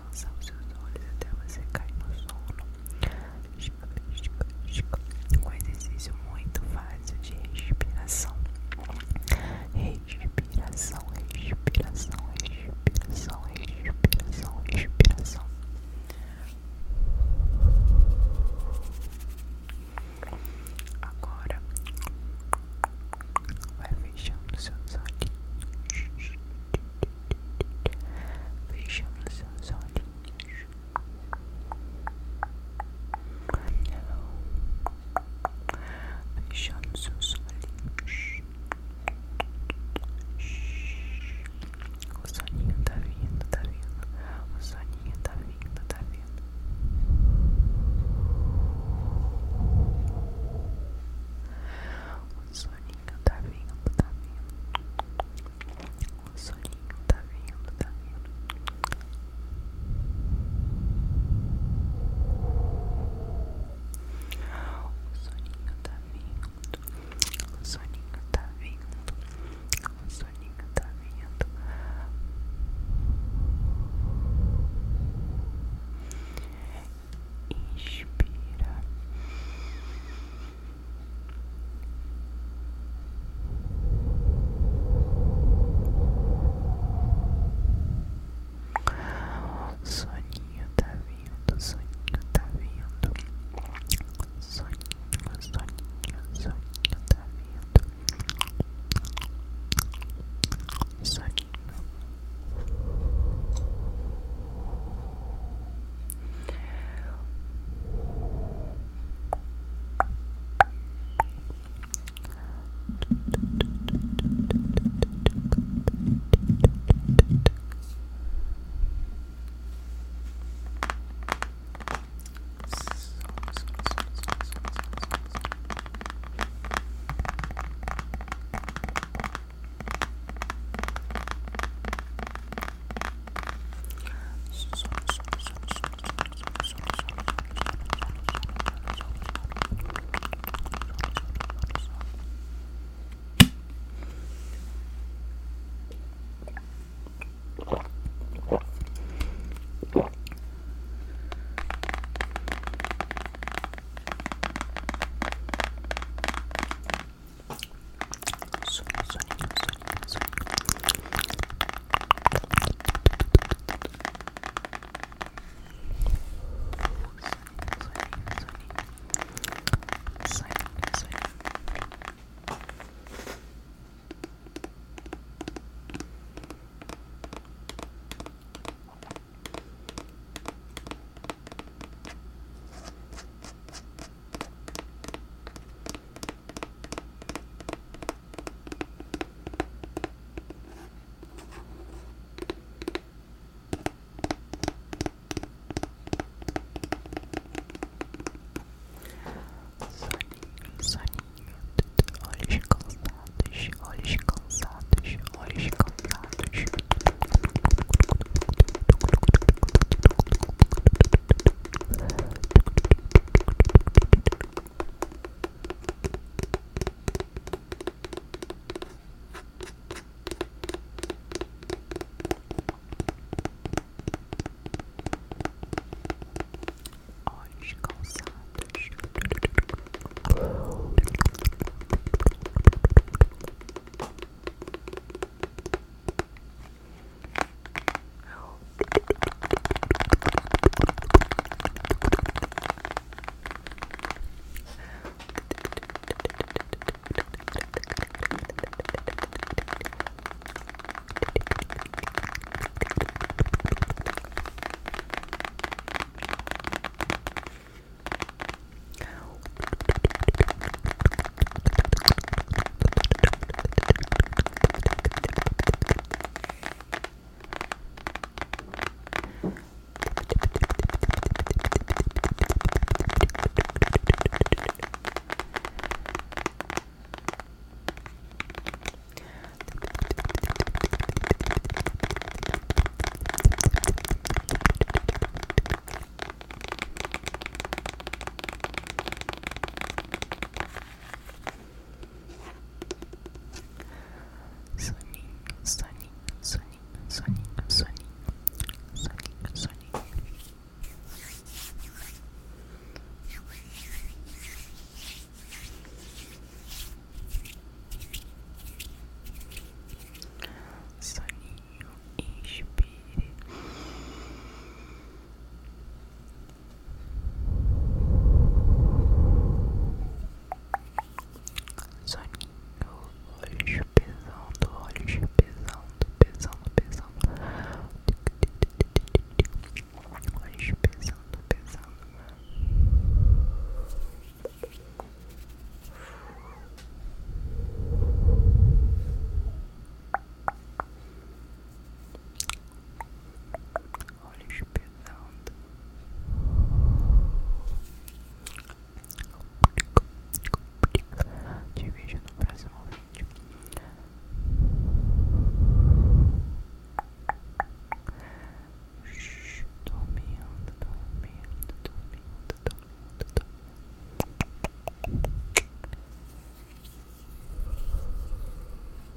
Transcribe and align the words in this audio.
goes. 0.00 0.39